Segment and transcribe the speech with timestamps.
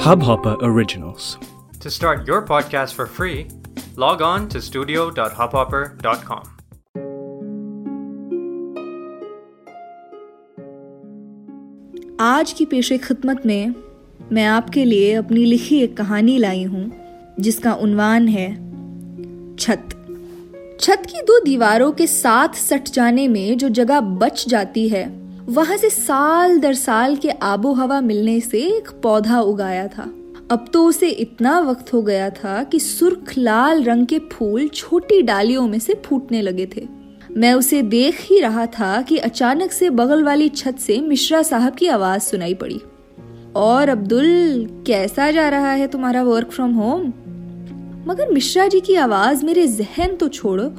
[0.00, 1.36] Hubhopper Originals.
[1.80, 3.48] To start your podcast for free,
[3.96, 6.44] log on to studio.hubhopper.com.
[12.20, 13.74] आज की पेशे खिदमत में
[14.32, 16.90] मैं आपके लिए अपनी लिखी एक कहानी लाई हूँ
[17.40, 18.48] जिसका उन्वान है
[19.56, 19.88] छत
[20.80, 25.08] छत की दो दीवारों के साथ सट जाने में जो जगह बच जाती है
[25.50, 30.02] वहाँ से साल दर साल के आबो हवा मिलने से एक पौधा उगाया था।
[30.50, 35.22] अब तो उसे इतना वक्त हो गया था कि सुर्ख लाल रंग के फूल छोटी
[35.22, 36.86] डालियों में से फूटने लगे थे।
[37.36, 41.74] मैं उसे देख ही रहा था कि अचानक से बगल वाली छत से मिश्रा साहब
[41.74, 42.80] की आवाज़ सुनाई पड़ी।
[43.56, 47.12] और अब्दुल, कैसा जा रहा है तुम्हारा वर्क फ्रॉम होम
[48.06, 50.72] मगर मिश्रा जी की आवाज़ मेरे जहन तो छोड़ो,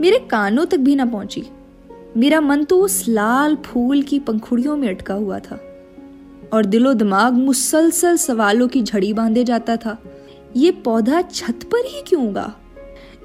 [0.00, 1.44] मेरे कानों तक भी ना पहुँची।
[2.16, 5.60] मेरा मन तो उस लाल फूल की पंखुड़ियों में अटका हुआ था।
[6.52, 10.02] और दिलो दिमाग मुसलसल सवालों की झड़ी बांधे जाता था।
[10.56, 12.56] ये पौधा छत पर ही क्यों उगा?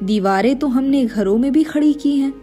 [0.03, 2.33] दीवारें तो हमने घरों में भी खड़ी की हैं।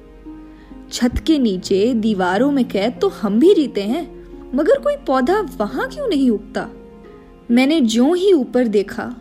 [0.92, 5.88] छत के नीचे दीवारों में कैद तो हम भी जीते हैं, मगर कोई पौधा वहाँ
[5.88, 6.68] क्यों नहीं उगता?
[7.50, 9.16] मैंने जो ही ऊपर देखा,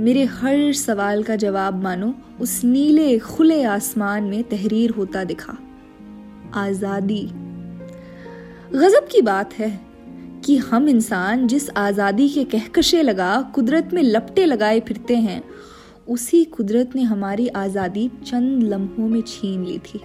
[0.00, 5.58] मेरे हर सवाल का जवाब मानो उस नीले खुले आसमान में तहरीर होता दिखा।
[6.54, 7.22] आज़ादी।
[8.74, 9.70] गजब की बात है
[10.44, 15.42] कि हम इंसान जिस आज़ादी के कहकशे लगा, कुदरत में लपटे लगाए फिरते हैं,
[16.08, 20.00] उसी कुदरत ने हमारी आज़ादी चंद लम्हों में छीन ली थी।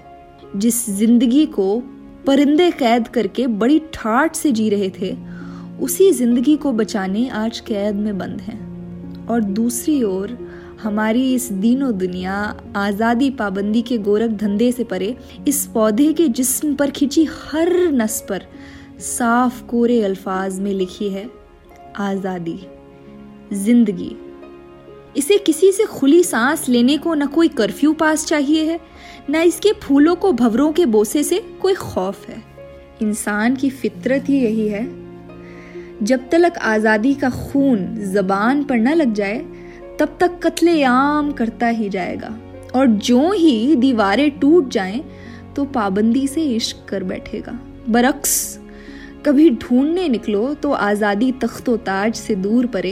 [0.56, 1.80] जिस ज़िंदगी को
[2.28, 5.16] परिंदे कैद करके बड़ी ठाट से जी रहे थे,
[5.82, 10.38] उसी ज़िंदगी को बचाने आज कैद में बंद हैं। और दूसरी ओर
[10.83, 12.33] हमारी इस दीनों दुनिया
[12.75, 15.16] आज़ादी पाबंदी के गोरख धंधे से परे,
[15.47, 18.44] इस पौधे के जिस्म पर खिंची हर नस पर
[19.00, 21.30] साफ़ कोरे अल्फाज में लिखी है,
[21.98, 22.59] आज़ादी,
[23.53, 24.16] ज़िंदगी।
[25.17, 28.80] इसे किसी से खुली सांस लेने को न कोई कर्फ्यू पास चाहिए है,
[29.30, 32.42] न इसके फूलों को भवरों के बोसे से कोई खौफ है।
[33.02, 34.88] इंसान की फितरत ही यही है।
[36.04, 39.45] जब तक आज़ादी का खून जबान पर न लग जाए
[39.99, 42.37] तब तक कत्ले आम करता ही जाएगा।
[42.75, 45.03] और जो ही दीवारें टूट जाएँ
[45.55, 47.59] तो पाबंदी से इश्क कर बैठेगा।
[47.89, 48.59] बरक्स,
[49.25, 52.91] कभी ढूँढने निकलो तो आज़ादी तख्तो ताज से दूर परे,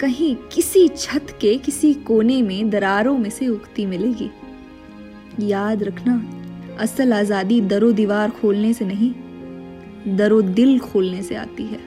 [0.00, 4.30] कहीं किसी छत के किसी कोने में दरारों में से उगती मिलेगी।
[5.42, 6.22] याद रखना,
[6.80, 9.12] असल आज़ादी दरो दीवार खोलने से नहीं,
[10.16, 11.80] दरो दिल खोलने से आती है।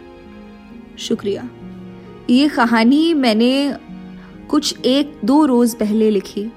[1.00, 1.50] शुक्रिया।
[2.30, 3.52] ये कहानी मैंने
[4.50, 6.52] कुछ एक दो रोज़ पहले लिखी।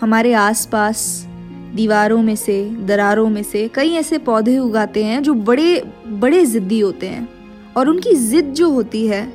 [0.00, 1.26] हमारे आसपास,
[1.74, 6.80] दीवारों में से, दरारों में से कई ऐसे पौधे उगाते हैं जो बड़े बड़े ज़िद्दी
[6.80, 7.28] होते हैं।
[7.76, 9.32] और उनकी ज़िद जो होती है,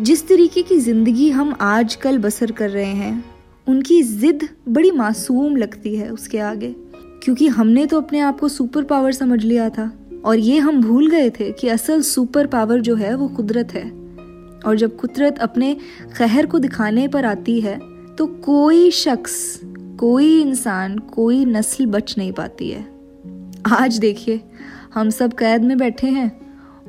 [0.00, 3.24] जिस तरीके की ज़िंदगी हम आजकल बसर कर रहे हैं,
[3.66, 6.74] उनकी ज़िद बड़ी मासूम लगती है उसके आगे।
[7.22, 9.92] क्योंकि हमने तो अपने आप को सुपर पावर समझ लिया था।
[10.24, 14.07] और ये हम भूल गए थे कि असल सुपर पावर जो है वो कुदरत है।
[14.66, 15.74] और जब कुदरत अपने
[16.16, 17.78] खैर को दिखाने पर आती है
[18.16, 19.60] तो कोई शख्स,
[19.98, 22.84] कोई इंसान, कोई नस्ल बच नहीं पाती है।
[23.72, 24.40] आज देखिए,
[24.94, 26.30] हम सब कैद में बैठे हैं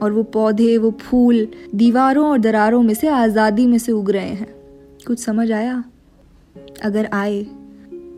[0.01, 4.29] और वो पौधे, वो फूल दीवारों और दरारों में से आज़ादी में से उग रहे
[4.29, 4.53] हैं।
[5.07, 5.83] कुछ समझ आया?
[6.83, 7.43] अगर आए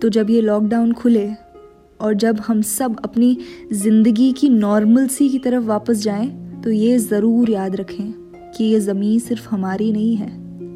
[0.02, 1.30] तो जब ये लॉकडाउन खुले
[2.02, 3.38] और जब हम सब अपनी
[3.74, 6.30] ज़िंदगी की नॉर्मल सी की तरफ़ वापस जाएँ
[6.64, 8.21] तो ये ज़रूर याद रखें।
[8.62, 10.28] कि ये ज़मीन सिर्फ़ हमारी नहीं है।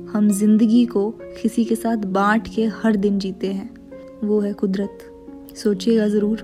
[0.07, 1.09] हम ज़िंदगी को
[1.41, 3.69] किसी के साथ बांट के हर दिन जीते हैं।
[4.23, 6.39] वो है कुदरत। सोचिएगा ज़रूर।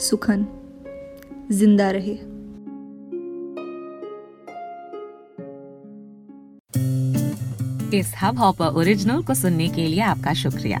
[0.00, 0.46] सुखन।
[1.52, 2.14] ज़िंदा रहे।
[7.98, 10.80] इस हब हॉपर ओरिजिनल को सुनने के लिए आपका शुक्रिया।